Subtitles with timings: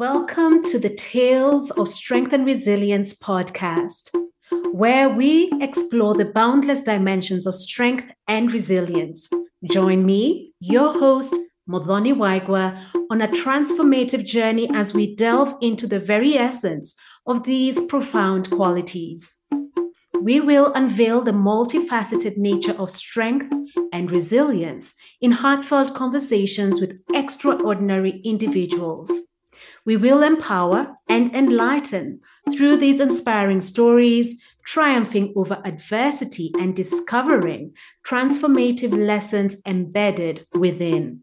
[0.00, 4.08] Welcome to the Tales of Strength and Resilience podcast,
[4.72, 9.28] where we explore the boundless dimensions of strength and resilience.
[9.70, 11.36] Join me, your host,
[11.68, 16.94] Muthoni Waigwa, on a transformative journey as we delve into the very essence
[17.26, 19.36] of these profound qualities.
[20.18, 23.52] We will unveil the multifaceted nature of strength
[23.92, 29.12] and resilience in heartfelt conversations with extraordinary individuals.
[29.86, 32.20] We will empower and enlighten
[32.52, 37.72] through these inspiring stories, triumphing over adversity and discovering
[38.06, 41.22] transformative lessons embedded within.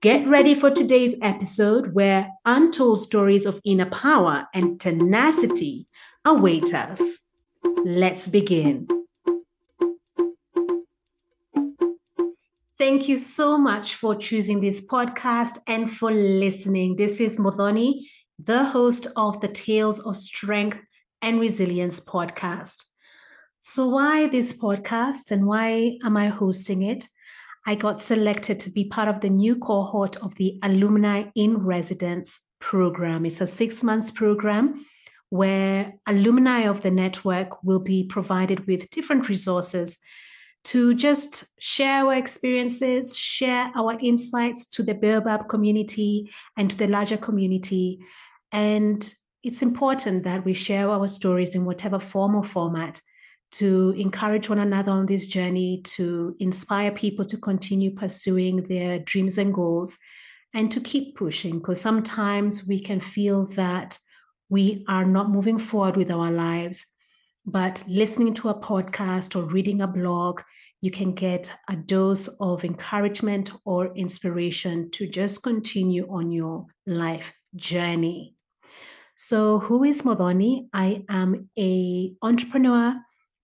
[0.00, 5.86] Get ready for today's episode where untold stories of inner power and tenacity
[6.26, 7.20] await us.
[7.84, 8.86] Let's begin.
[12.76, 16.96] Thank you so much for choosing this podcast and for listening.
[16.96, 18.08] This is Muthoni,
[18.42, 20.84] the host of the Tales of Strength
[21.22, 22.82] and Resilience podcast.
[23.60, 27.06] So, why this podcast and why am I hosting it?
[27.64, 32.40] I got selected to be part of the new cohort of the Alumni in Residence
[32.58, 33.24] program.
[33.24, 34.84] It's a six months program
[35.28, 39.98] where alumni of the network will be provided with different resources
[40.64, 46.86] to just share our experiences, share our insights to the Baobab community and to the
[46.86, 47.98] larger community.
[48.50, 53.00] And it's important that we share our stories in whatever form or format
[53.52, 59.38] to encourage one another on this journey, to inspire people to continue pursuing their dreams
[59.38, 59.98] and goals,
[60.54, 61.58] and to keep pushing.
[61.58, 63.98] Because sometimes we can feel that
[64.48, 66.84] we are not moving forward with our lives.
[67.46, 70.40] But listening to a podcast or reading a blog
[70.84, 77.32] you can get a dose of encouragement or inspiration to just continue on your life
[77.56, 78.34] journey.
[79.16, 80.68] So, who is Muthoni?
[80.74, 82.96] I am a entrepreneur,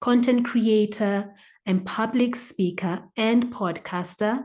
[0.02, 1.32] content creator,
[1.64, 4.42] and public speaker and podcaster.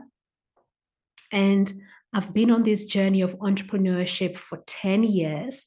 [1.30, 1.70] And
[2.14, 5.66] I've been on this journey of entrepreneurship for 10 years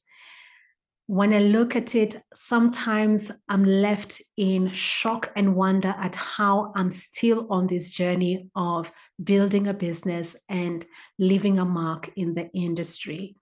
[1.10, 6.92] when I look at it, sometimes I'm left in shock and wonder at how I'm
[6.92, 8.92] still on this journey of
[9.24, 10.86] building a business and
[11.18, 13.38] leaving a mark in the industry.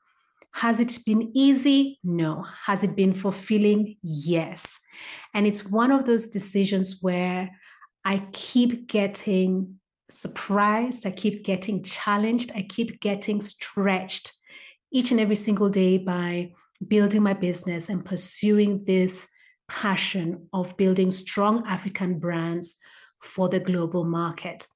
[0.54, 2.00] Has it been easy?
[2.06, 2.46] No.
[2.68, 3.98] Has it been fulfilling?
[4.02, 4.80] Yes.
[5.34, 7.50] And it's one of those decisions where
[8.06, 14.32] I keep getting surprised, I keep getting challenged, I keep getting stretched
[14.90, 16.54] each and every single day by
[16.86, 19.28] building my business and pursuing this
[19.68, 22.76] passion of building strong African brands
[23.22, 24.68] for the global market.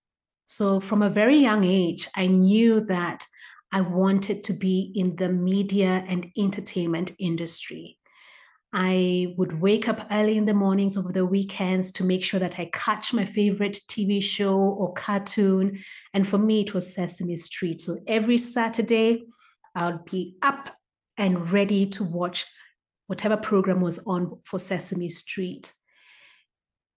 [0.45, 3.25] So, from a very young age, I knew that
[3.72, 7.97] I wanted to be in the media and entertainment industry.
[8.73, 12.57] I would wake up early in the mornings over the weekends to make sure that
[12.57, 15.83] I catch my favorite TV show or cartoon.
[16.13, 17.81] And for me, it was Sesame Street.
[17.81, 19.23] So every Saturday,
[19.75, 20.69] I would be up
[21.22, 22.48] and ready to watch
[23.06, 25.72] whatever program was on for Sesame Street.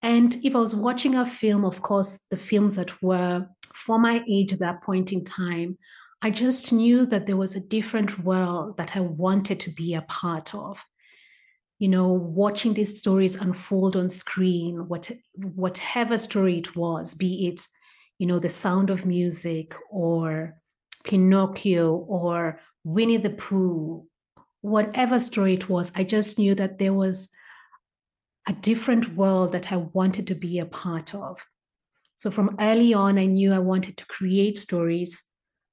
[0.01, 4.25] And if I was watching a film, of course, the films that were for my
[4.27, 5.77] age at that point in time,
[6.23, 10.03] I just knew that there was a different world that I wanted to be a
[10.03, 10.83] part of.
[11.79, 17.67] You know, watching these stories unfold on screen, what, whatever story it was, be it,
[18.19, 20.55] you know, the sound of music or
[21.03, 24.07] Pinocchio or Winnie the Pooh
[24.65, 27.29] whatever story it was, I just knew that there was
[28.49, 31.45] a different world that I wanted to be a part of.
[32.17, 35.23] So from early on, I knew I wanted to create stories.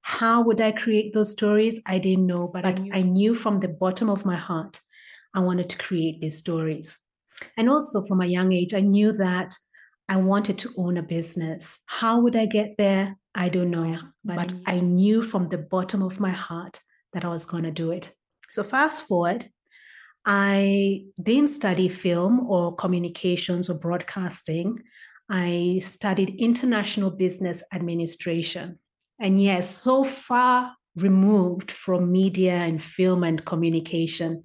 [0.02, 1.80] How would I create those stories?
[1.86, 4.78] I didn't know, but I knew, I knew from the bottom of my heart
[5.34, 6.98] I wanted to create these stories.
[7.56, 9.54] And also from a young age, I knew that
[10.10, 11.78] I wanted to own a business.
[11.86, 13.16] How would I get there?
[13.34, 13.98] I don't know.
[14.22, 16.82] But, but I knew from the bottom of my heart
[17.14, 18.14] that I was going to do it.
[18.52, 19.48] So, fast forward,
[20.26, 24.82] I didn't study film or communications or broadcasting.
[25.30, 28.78] I studied international business administration.
[29.18, 34.42] And yes, so far removed from media and film and communication.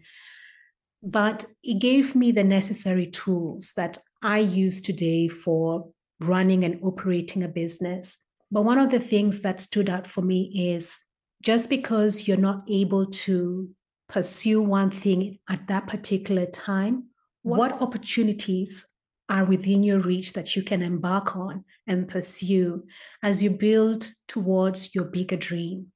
[1.03, 5.89] But it gave me the necessary tools that I use today for
[6.21, 8.17] running and operating a business.
[8.51, 10.97] But one of the things that stood out for me is
[11.41, 13.69] just because you're not able to
[14.09, 17.05] pursue one thing at that particular time,
[17.43, 18.85] what, what opportunities
[19.29, 22.85] are within your reach that you can embark on and pursue
[23.21, 25.87] as you build towards your bigger dream.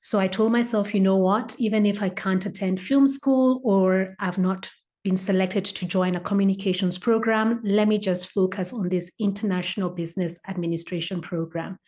[0.00, 4.14] So I told myself, you know what, even if I can't attend film school or
[4.18, 4.70] I've not
[5.02, 10.38] been selected to join a communications program, let me just focus on this international business
[10.48, 11.78] administration program.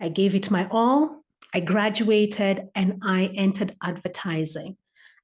[0.00, 1.24] I gave it my all.
[1.54, 4.76] I graduated and I entered advertising.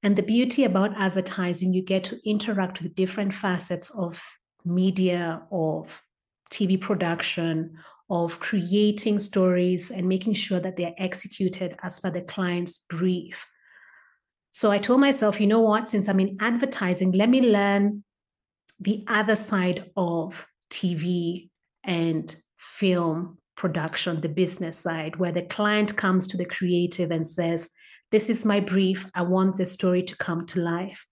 [0.03, 4.23] And the beauty about advertising, you get to interact with different facets of
[4.65, 6.03] media, of
[6.51, 7.79] TV production,
[8.09, 13.47] of creating stories and making sure that they're executed as per the client's brief.
[14.51, 18.05] So I told myself, you know what, since I'm in advertising, let me learn
[18.79, 21.51] the other side of TV
[21.85, 27.69] and film production, the business side, where the client comes to the creative and says,
[28.11, 29.07] This is my brief.
[29.15, 31.07] I want the story to come to life.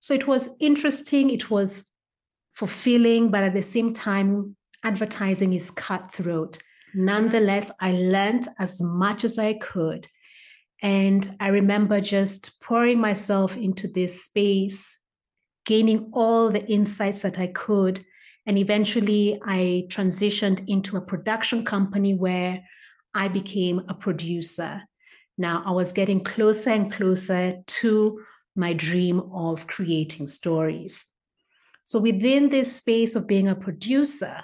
[0.00, 1.30] So it was interesting.
[1.30, 1.84] It was
[2.54, 6.58] fulfilling, but at the same time, advertising is cutthroat.
[6.94, 10.06] Nonetheless, I learned as much as I could.
[10.82, 14.98] And I remember just pouring myself into this space,
[15.64, 18.04] gaining all the insights that I could.
[18.46, 22.62] And eventually, I transitioned into a production company where
[23.14, 24.82] I became a producer.
[25.36, 28.20] Now, I was getting closer and closer to
[28.54, 31.04] my dream of creating stories.
[31.84, 34.42] So within this space of being a producer,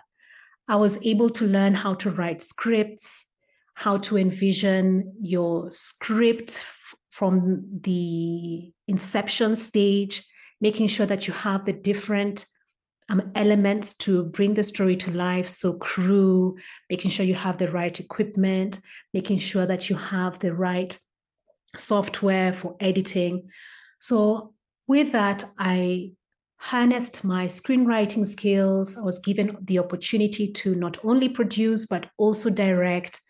[0.69, 3.25] I was able to learn how to write scripts,
[3.75, 6.65] how to envision your script
[7.11, 10.25] from the inception stage,
[10.61, 12.47] making sure that you have the different
[13.13, 15.47] um, elements to bring the story to life.
[15.47, 16.57] So, crew,
[16.89, 18.81] making sure you have the right equipment,
[19.13, 20.99] making sure that you have the right
[21.77, 23.51] software for editing.
[24.01, 24.55] So,
[24.87, 26.13] with that, I
[26.57, 28.97] harnessed my screenwriting skills.
[28.97, 33.21] I was given the opportunity to not only produce, but also direct.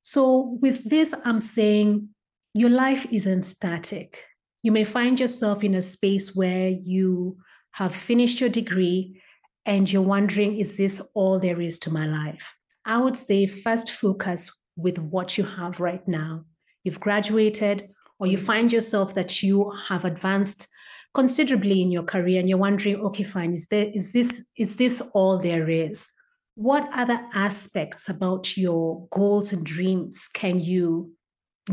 [0.00, 2.08] So, with this, I'm saying
[2.54, 4.24] your life isn't static.
[4.62, 7.36] You may find yourself in a space where you
[7.72, 9.20] have finished your degree
[9.64, 12.52] and you're wondering, is this all there is to my life?
[12.84, 16.44] I would say first focus with what you have right now.
[16.84, 20.66] You've graduated, or you find yourself that you have advanced
[21.14, 25.02] considerably in your career and you're wondering okay fine is there is this is this
[25.12, 26.08] all there is
[26.54, 31.10] what other aspects about your goals and dreams can you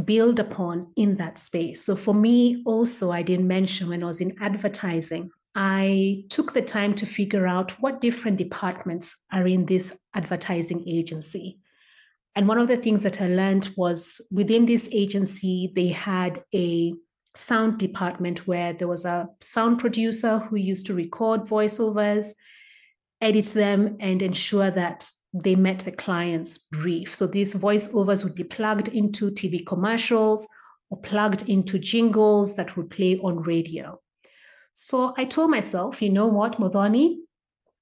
[0.03, 4.19] build upon in that space so for me also i didn't mention when i was
[4.19, 9.97] in advertising i took the time to figure out what different departments are in this
[10.13, 11.59] advertising agency
[12.35, 16.93] and one of the things that i learned was within this agency they had a
[17.35, 22.33] sound department where there was a sound producer who used to record voiceovers,
[23.21, 27.13] edit them, and ensure that they met the client's brief.
[27.13, 30.47] So these voiceovers would be plugged into TV commercials
[30.89, 33.99] or plugged into jingles that would play on radio.
[34.73, 37.17] So I told myself, you know what, Muthoni,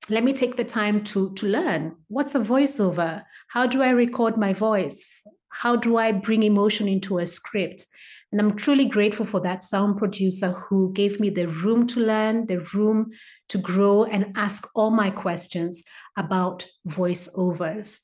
[0.10, 3.24] let me take the time to, to learn what's a voiceover?
[3.50, 5.24] How do I record my voice?
[5.50, 7.86] How do I bring emotion into a script?
[8.32, 12.46] And I'm truly grateful for that sound producer who gave me the room to learn,
[12.48, 13.12] the room
[13.50, 15.84] to grow and ask all my questions
[16.18, 18.02] about voiceovers.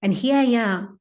[0.00, 1.00] And here I am,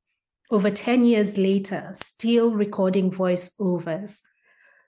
[0.49, 4.21] over 10 years later, still recording voiceovers.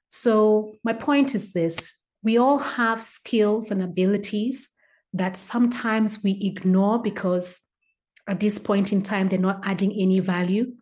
[0.09, 1.93] So, my point is this
[2.25, 4.67] we all have skills and abilities
[5.13, 7.61] that sometimes we ignore because
[8.27, 10.73] at this point in time, they're not adding any value.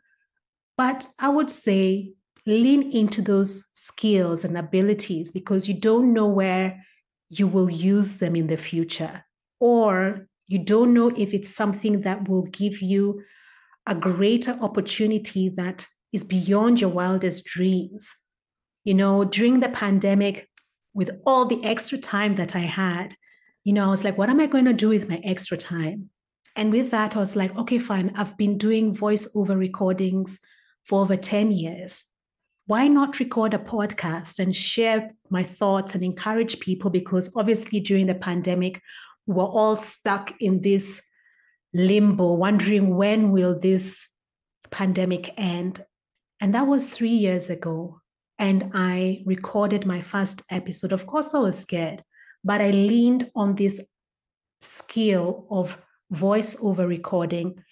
[0.78, 2.14] But I would say
[2.46, 6.84] lean into those skills and abilities because you don't know where
[7.30, 9.26] you will use them in the future,
[9.60, 13.22] or you don't know if it's something that will give you
[13.86, 18.16] a greater opportunity that is beyond your wildest dreams.
[18.86, 20.48] You know, during the pandemic,
[20.94, 23.16] with all the extra time that I had,
[23.64, 26.10] you know, I was like, what am I going to do with my extra time?
[26.56, 28.14] And with that, I was like, okay, fine.
[28.16, 30.40] I've been doing voiceover recordings
[30.86, 32.04] for over 10 years
[32.66, 36.90] why not record a podcast and share my thoughts and encourage people?
[36.90, 38.82] Because obviously, during the pandemic,
[39.26, 41.02] we're all stuck in this
[41.74, 44.08] limbo, wondering when will this
[44.72, 45.84] pandemic end?
[46.40, 48.00] And that was three years ago.
[48.40, 50.92] And I recorded my first episode.
[50.92, 52.04] Of course, I was scared,
[52.44, 53.80] but I leaned on this
[54.60, 55.78] skill of
[56.12, 57.64] voiceover recording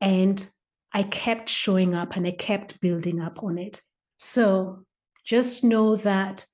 [0.00, 0.46] and
[0.92, 3.80] I kept showing up and I kept building up on it.
[4.16, 4.84] So
[5.24, 6.46] just know that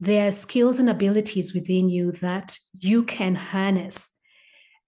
[0.00, 4.10] there are skills and abilities within you that you can harness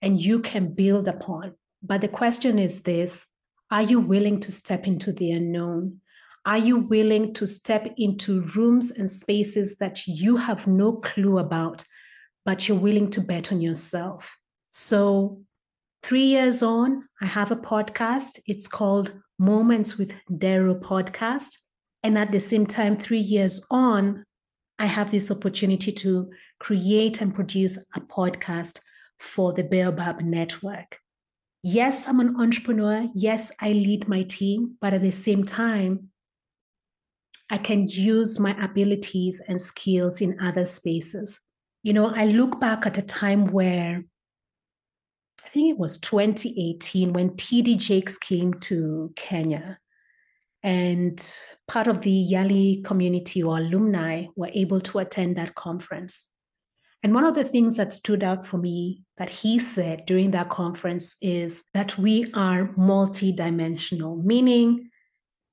[0.02, 1.54] and you can build upon.
[1.82, 3.26] But the question is this
[3.70, 6.00] are you willing to step into the unknown?
[6.46, 11.84] Are you willing to step into rooms and spaces that you have no clue about,
[12.46, 14.36] but you're willing to bet on yourself?
[14.70, 15.42] So,
[16.02, 18.40] three years on, I have a podcast.
[18.46, 21.58] It's called Moments with Nderru Podcast.
[22.02, 24.24] And at the same time, three years on,
[24.78, 28.80] I have this opportunity to create and produce a podcast
[29.18, 30.98] for the Baobab Network.
[31.62, 33.06] Yes, I'm an entrepreneur.
[33.14, 36.09] Yes, I lead my team, but at the same time,
[37.50, 41.40] I can use my abilities and skills in other spaces.
[41.82, 44.04] You know, I look back at a time where
[45.44, 49.78] I think it was 2018 when TD Jakes came to Kenya.
[50.62, 51.20] And
[51.66, 56.26] part of the Yali community or alumni were able to attend that conference.
[57.02, 60.50] And one of the things that stood out for me that he said during that
[60.50, 64.89] conference is that we are multidimensional, meaning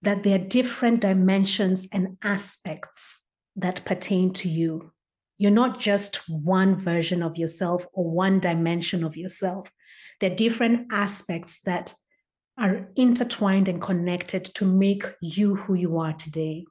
[0.01, 3.19] that there are different dimensions and aspects
[3.55, 4.91] that pertain to you.
[5.37, 9.71] You're not just one version of yourself or one dimension of yourself.
[10.19, 11.93] There are different aspects that
[12.57, 16.65] are intertwined and connected to make you who you are today.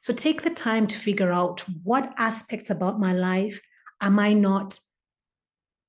[0.00, 3.60] So take the time to figure out what aspects about my life
[4.00, 4.78] am I not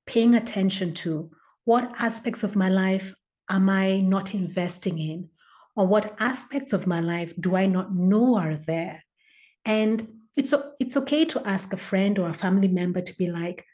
[0.05, 1.31] paying attention to?
[1.63, 3.15] What aspects of my life
[3.49, 5.29] am I not investing in?
[5.75, 9.03] Or what aspects of my life do I not know are there?
[9.65, 13.65] And it's, it's okay to ask a friend or a family member to be like,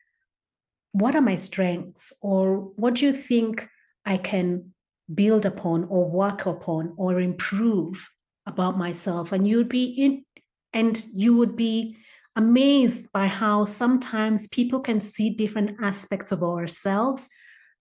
[0.92, 2.14] what are my strengths?
[2.22, 3.68] Or what do you think
[4.06, 4.74] I can
[5.14, 8.10] build upon or work upon or improve
[8.46, 9.32] about myself?
[9.32, 10.26] And you'd be in,
[10.74, 11.98] and you would be
[12.36, 17.30] amazed by how sometimes people can see different aspects of ourselves,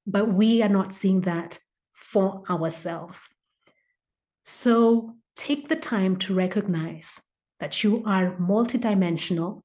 [0.06, 1.58] but we are not seeing that
[1.92, 3.28] for ourselves.
[4.48, 7.20] So take the time to recognize
[7.58, 9.62] that you are multidimensional.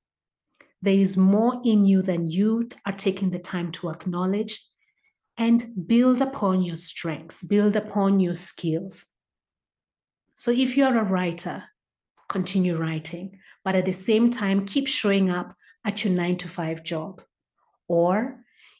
[0.81, 4.59] There is more in you than you are taking the time to acknowledge
[5.37, 9.05] and build upon your strengths, build upon your skills.
[10.35, 11.65] So if you're a writer,
[12.27, 16.83] continue writing, but at the same time, keep showing up at your nine to five
[16.83, 17.21] job.
[17.87, 18.39] Or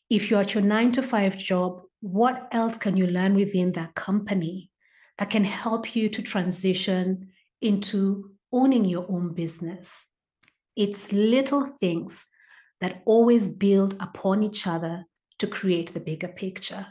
[0.10, 3.93] if you're at your nine to five job, what else can you learn within that
[3.93, 4.70] company
[5.21, 7.29] that can help you to transition
[7.61, 10.07] into owning your own business?
[10.75, 12.25] It's little things
[12.79, 15.05] that always build upon each other
[15.37, 16.87] to create the bigger picture.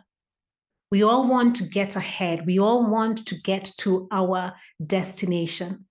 [0.93, 2.47] We all want to get ahead.
[2.47, 4.53] We all want to get to our
[4.87, 5.87] destination.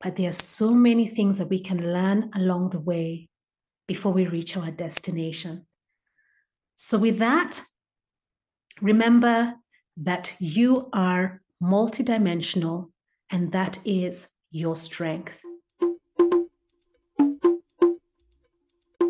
[0.00, 3.28] But there are so many things that we can learn along the way
[3.86, 5.66] before we reach our destination.
[6.74, 7.60] So, with that,
[8.80, 9.52] remember
[9.98, 12.90] that you are multidimensional
[13.30, 15.40] and that is your strength.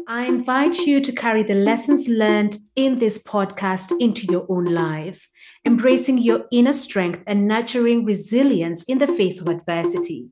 [0.09, 5.29] I invite you to carry the lessons learned in this podcast into your own lives,
[5.65, 10.29] embracing your inner strength and nurturing resilience in the face of adversity.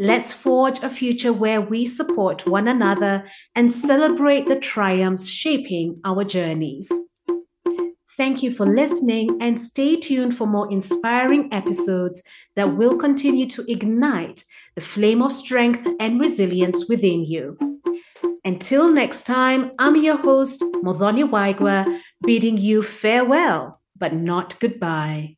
[0.00, 6.24] Let's forge a future where we support one another and celebrate the triumphs shaping our
[6.24, 6.90] journeys.
[8.16, 12.22] Thank you for listening and stay tuned for more inspiring episodes
[12.54, 14.42] that will continue to ignite
[14.74, 17.58] the flame of strength and resilience within you.
[18.42, 25.35] Until next time, I'm your host, Muthoni Waigwa, bidding you farewell, but not goodbye.